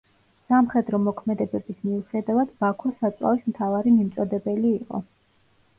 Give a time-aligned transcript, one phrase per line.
[0.51, 5.07] სამხედრო მოქმედებების მიუხედავად, ბაქო საწვავის მთავარი მიმწოდებელი იყო.